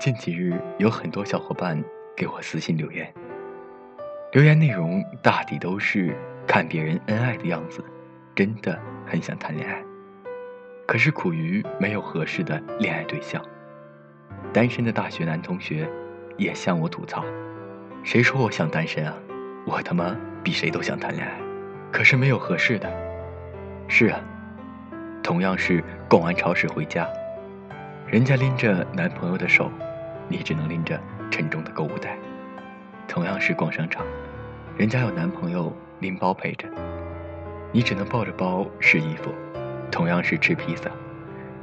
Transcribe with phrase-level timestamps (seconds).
[0.00, 1.78] 近几日有很多小伙伴
[2.16, 3.12] 给我私信留言，
[4.32, 7.84] 留言内容大抵都是看别人恩爱的样子，
[8.34, 9.84] 真的很想谈恋爱，
[10.86, 13.44] 可是苦于没有合适的恋爱对象。
[14.54, 15.86] 单身的大学男同学
[16.38, 17.22] 也向我吐槽
[18.02, 19.14] ：“谁说我想单身啊？
[19.66, 21.38] 我他妈比谁都想谈恋爱，
[21.92, 22.90] 可是没有合适的。”
[23.86, 24.18] 是啊，
[25.22, 27.06] 同样是逛完超市回家，
[28.06, 29.70] 人家拎着男朋友的手。
[30.30, 32.16] 你只能拎着沉重的购物袋，
[33.08, 34.06] 同样是逛商场，
[34.78, 36.68] 人家有男朋友拎包陪着，
[37.72, 39.30] 你只能抱着包试衣服；
[39.90, 40.88] 同样是吃披萨，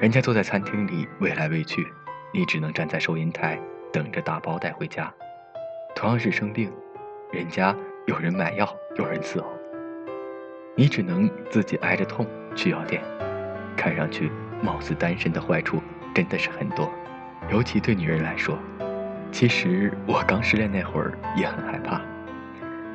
[0.00, 1.86] 人家坐在餐厅里喂来喂去，
[2.34, 3.56] 你只能站在收银台
[3.92, 5.04] 等着打包带回家；
[5.94, 6.72] 同样是生病，
[7.32, 7.72] 人家
[8.08, 9.46] 有人买药，有人伺候，
[10.74, 13.00] 你只能自己挨着痛去药店。
[13.76, 14.28] 看上去
[14.60, 15.80] 貌似单身的坏处
[16.12, 16.90] 真的是很多。
[17.48, 18.58] 尤其对女人来说，
[19.30, 22.00] 其实我刚失恋那会儿也很害怕，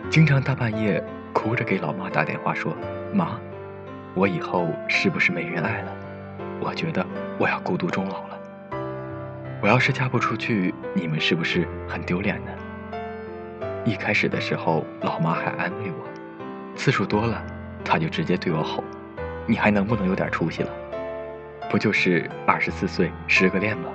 [0.09, 2.75] 经常大半夜哭着给老妈打电话说
[3.13, 3.39] ：“妈，
[4.13, 5.91] 我以后是不是没人爱了？
[6.59, 7.05] 我觉得
[7.39, 8.39] 我要孤独终老了。
[9.61, 12.51] 我要是嫁不出去，你们是不是很丢脸呢？”
[13.85, 17.41] 一开始的时候，老妈还安慰我，次数多了，
[17.85, 18.83] 她就直接对我吼
[19.47, 20.69] ：“你还能不能有点出息了？
[21.69, 23.89] 不就是二十四岁失个恋吗？”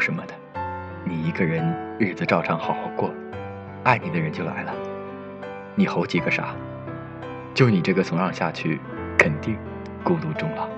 [0.00, 0.34] 什么的？
[1.04, 3.12] 你一个人日子照常好好过，
[3.84, 4.72] 爱你的人就来了。
[5.74, 6.54] 你吼几个啥？
[7.54, 8.80] 就你这个怂样下去，
[9.18, 9.56] 肯定
[10.02, 10.68] 孤独终老。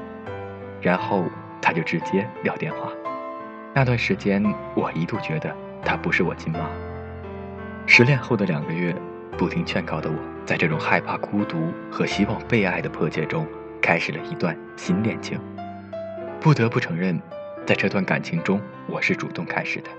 [0.80, 1.24] 然后
[1.60, 2.90] 他就直接撂电话。
[3.74, 4.42] 那段时间，
[4.74, 6.60] 我一度觉得她不是我亲妈。
[7.86, 8.94] 失恋后的两个月，
[9.38, 13.46] 不停劝告的我，在这种害怕孤独和希望被爱的迫切中，
[13.80, 15.40] 开始了一段新恋情。
[16.40, 17.20] 不得不承认。
[17.64, 19.90] 在这段感情中，我是主动开始的。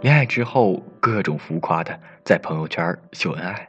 [0.00, 3.68] 恋爱之后，各种浮夸的在朋友圈秀恩爱，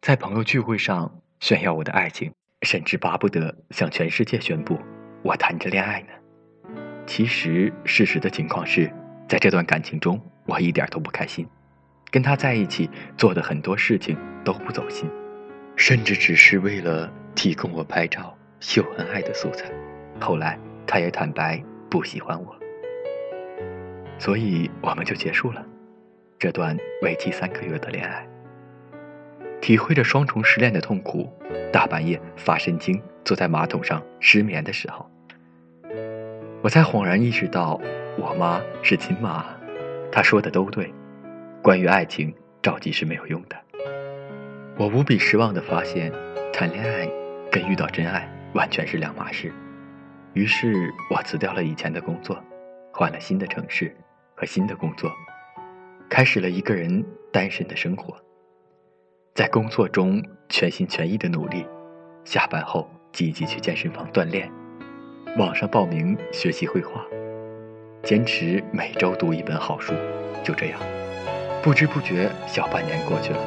[0.00, 2.32] 在朋友聚会上炫耀我的爱情，
[2.62, 4.76] 甚至巴不得向全世界宣布
[5.22, 6.08] 我谈着恋爱呢。
[7.06, 8.92] 其实，事实的情况是，
[9.28, 11.46] 在这段感情中，我一点都不开心，
[12.10, 15.08] 跟他在一起做的很多事情都不走心，
[15.76, 19.70] 甚至只是为了提供我拍照秀恩爱的素材。
[20.18, 20.58] 后来。
[20.86, 22.54] 他也坦白不喜欢我，
[24.18, 25.64] 所以我们就结束了
[26.38, 28.26] 这段为期三个月的恋爱。
[29.60, 31.32] 体会着双重失恋的痛苦，
[31.72, 35.08] 大半夜发神经坐在马桶上失眠的时候，
[36.62, 37.80] 我才恍然意识到，
[38.18, 39.46] 我妈是亲妈，
[40.10, 40.92] 她说的都对，
[41.62, 43.56] 关于爱情着急是没有用的。
[44.76, 46.12] 我无比失望的发现，
[46.52, 47.08] 谈恋爱
[47.50, 49.52] 跟遇到真爱完全是两码事。
[50.34, 52.42] 于是我辞掉了以前的工作，
[52.90, 53.94] 换了新的城市
[54.34, 55.12] 和新的工作，
[56.08, 58.16] 开始了一个人单身的生活。
[59.34, 61.66] 在工作中全心全意的努力，
[62.24, 64.50] 下班后积极去健身房锻炼，
[65.36, 67.04] 网上报名学习绘画，
[68.02, 69.92] 坚持每周读一本好书。
[70.42, 70.80] 就这样，
[71.62, 73.38] 不知不觉小半年过去了，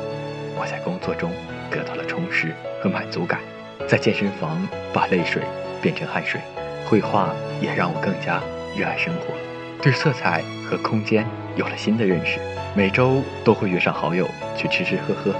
[0.56, 1.31] 我在工作中
[1.72, 3.41] 得到了充实和满足感，
[3.88, 5.41] 在健身房把泪水
[5.81, 6.40] 变成汗水。
[6.85, 8.41] 绘画也让我更加
[8.78, 9.34] 热爱生活，
[9.81, 11.25] 对色彩和空间
[11.56, 12.40] 有了新的认识。
[12.75, 15.34] 每周都会约上好友去吃吃喝喝，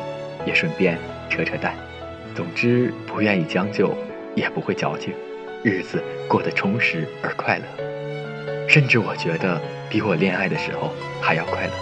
[0.46, 0.98] 也顺便
[1.30, 1.74] 扯扯淡。
[2.34, 3.94] 总之，不愿意将就，
[4.36, 5.14] 也不会矫情，
[5.64, 8.68] 日子过得充实而快乐。
[8.68, 10.92] 甚至我觉得比我恋爱的时候
[11.22, 11.74] 还要快乐。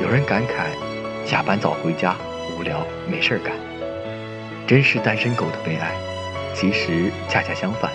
[0.00, 2.16] 有人感慨，下班早回家，
[2.56, 3.52] 无聊没事儿干，
[4.66, 5.92] 真是单身狗的悲哀。
[6.54, 7.90] 其实恰恰相反。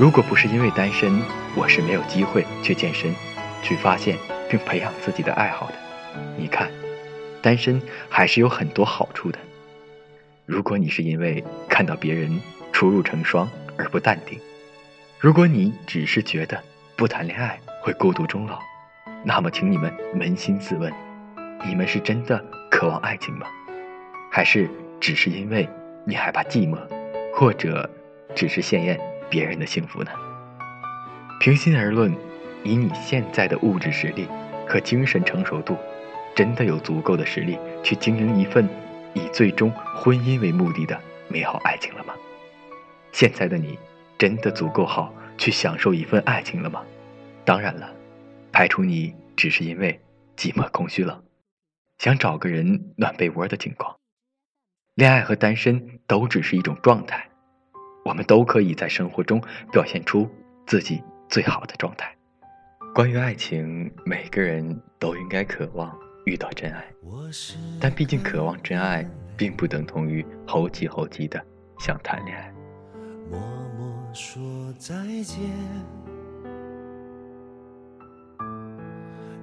[0.00, 1.20] 如果不是因为单身，
[1.54, 3.14] 我是没有机会去健身，
[3.62, 4.16] 去发现
[4.48, 5.74] 并培养自己的爱好的。
[6.38, 6.70] 你看，
[7.42, 7.78] 单身
[8.08, 9.38] 还是有很多好处的。
[10.46, 12.40] 如果你是因为看到别人
[12.72, 13.46] 初入成双
[13.76, 14.40] 而不淡定，
[15.18, 16.58] 如果你只是觉得
[16.96, 18.58] 不谈恋爱会孤独终老，
[19.22, 20.90] 那么请你们扪心自问：
[21.66, 23.46] 你们是真的渴望爱情吗？
[24.32, 24.66] 还是
[24.98, 25.68] 只是因为
[26.06, 26.78] 你害怕寂寞，
[27.34, 27.88] 或者
[28.34, 28.98] 只是羡艳？
[29.30, 30.10] 别人的幸福呢？
[31.38, 32.14] 平心而论，
[32.64, 34.28] 以你现在的物质实力
[34.68, 35.76] 和精神成熟度，
[36.34, 38.68] 真的有足够的实力去经营一份
[39.14, 42.12] 以最终婚姻为目的的美好爱情了吗？
[43.12, 43.78] 现在的你，
[44.18, 46.82] 真的足够好去享受一份爱情了吗？
[47.44, 47.90] 当然了，
[48.52, 49.98] 排除你只是因为
[50.36, 51.22] 寂寞、空虚、冷，
[51.98, 53.96] 想找个人暖被窝的情况。
[54.96, 57.29] 恋爱和单身都只是一种状态。
[58.10, 59.40] 我们都可以在生活中
[59.70, 60.28] 表现出
[60.66, 62.12] 自己最好的状态，
[62.92, 65.96] 关于爱情，每个人都应该渴望
[66.26, 66.84] 遇到真爱，
[67.80, 71.40] 但毕竟渴望真爱，并不等同于猴急猴急的
[71.78, 72.52] 想谈恋爱。
[73.30, 73.38] 默
[73.78, 74.42] 默说
[74.76, 74.92] 再
[75.22, 75.38] 见，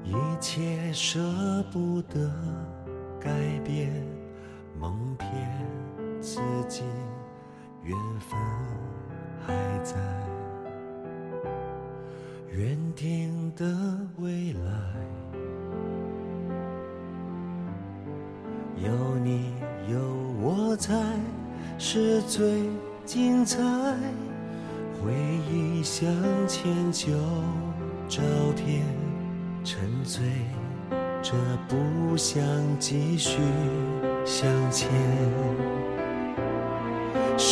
[0.03, 1.19] 一切舍
[1.71, 2.29] 不得
[3.17, 3.31] 改
[3.63, 3.89] 变，
[4.77, 5.31] 蒙骗
[6.19, 6.83] 自己，
[7.87, 8.37] 缘分
[9.45, 9.95] 还在。
[12.51, 13.65] 原定的
[14.17, 14.69] 未来，
[18.75, 19.53] 有你
[19.89, 19.97] 有
[20.41, 20.93] 我才
[21.77, 22.63] 是最
[23.05, 23.57] 精彩。
[25.01, 25.13] 回
[25.49, 26.05] 忆向
[26.45, 27.13] 前旧
[28.09, 28.21] 照
[28.57, 28.83] 片，
[29.63, 30.25] 沉醉
[31.21, 31.33] 着
[31.69, 32.43] 不想
[32.79, 33.37] 继续
[34.25, 34.89] 向前。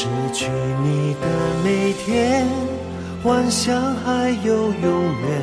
[0.06, 0.52] 失去
[0.84, 1.28] 你的
[1.64, 2.46] 每天。
[3.24, 5.42] 幻想还有永远，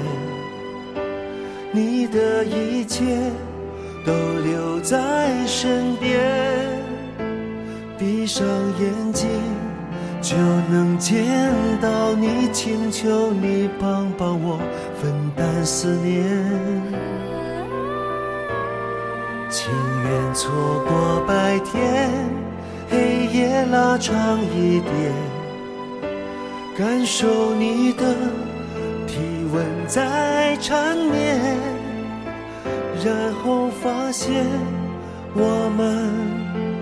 [1.73, 3.03] 你的一切
[4.06, 6.20] 都留在身边，
[7.99, 8.47] 闭上
[8.79, 9.29] 眼睛
[10.20, 10.37] 就
[10.70, 11.26] 能见
[11.81, 14.61] 到你，请求你帮帮我
[15.03, 16.23] 分担思念，
[19.50, 19.73] 情
[20.05, 20.53] 愿错
[20.87, 22.12] 过白天，
[22.93, 24.93] 黑夜拉长一点。
[26.77, 28.15] 感受你的
[29.06, 29.19] 体
[29.53, 31.41] 温在缠绵，
[33.05, 34.44] 然后发现
[35.35, 36.11] 我们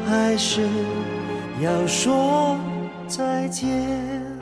[0.09, 0.63] 还是
[1.61, 2.57] 要说
[3.09, 4.40] 再见。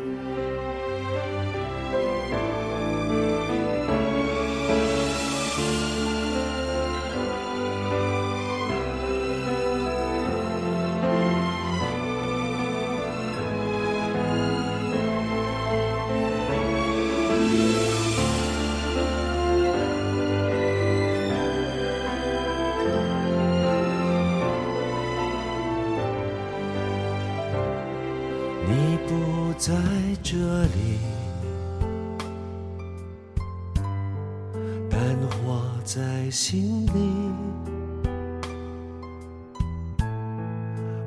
[35.09, 36.93] 淡化在心里。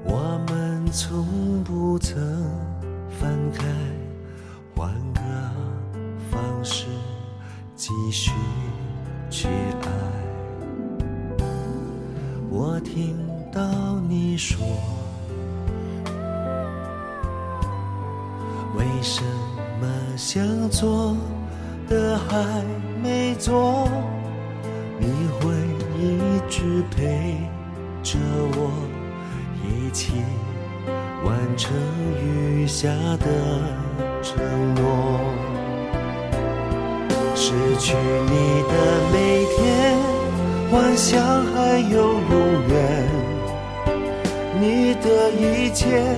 [0.04, 2.18] 我们从不曾
[3.12, 3.64] 分开，
[4.76, 5.22] 换个
[6.32, 6.88] 方式
[7.76, 8.32] 继续
[9.30, 9.88] 去爱。
[12.50, 13.16] 我听
[13.52, 13.62] 到
[14.10, 14.66] 你说。
[18.76, 19.22] 为什
[19.80, 21.16] 么想做
[21.88, 22.66] 的还
[23.02, 23.88] 没做？
[25.00, 25.08] 你
[25.40, 25.54] 会
[25.98, 27.38] 一直陪
[28.04, 28.18] 着
[28.56, 28.72] 我，
[29.66, 30.14] 一起
[31.26, 31.74] 完成
[32.24, 32.88] 余下
[33.18, 33.26] 的
[34.22, 34.36] 承
[34.76, 35.20] 诺。
[37.36, 38.74] 失去你的
[39.12, 39.98] 每天，
[40.70, 41.20] 幻想
[41.54, 43.08] 还有永远，
[44.60, 46.16] 你的一切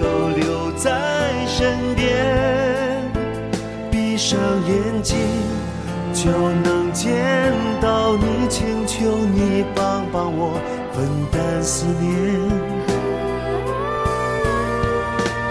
[0.00, 1.16] 都留在。
[1.48, 2.04] 身边，
[3.90, 4.38] 闭上
[4.68, 5.16] 眼睛
[6.16, 6.30] 就
[6.64, 9.04] 能见到你，请求
[9.34, 10.58] 你帮帮我
[10.94, 12.08] 分担思念。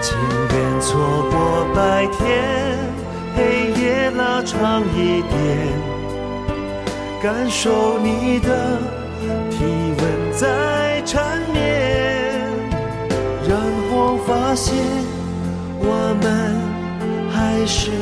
[0.02, 0.18] 情
[0.50, 0.98] 愿错
[1.30, 2.18] 过白天，
[3.36, 5.38] 黑夜拉长一点，
[7.22, 8.76] 感受你的
[9.48, 11.62] 体温在缠绵，
[13.48, 13.56] 然
[13.88, 14.74] 后发现。
[15.78, 16.26] 我们
[17.30, 17.92] 还是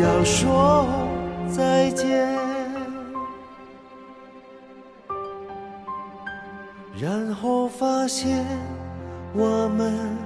[0.00, 0.86] 要说
[1.56, 2.36] 再见，
[7.00, 8.44] 然后发现
[9.32, 10.18] 我们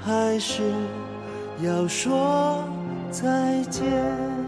[0.00, 0.62] 还是
[1.60, 2.62] 要说
[3.10, 4.39] 再见。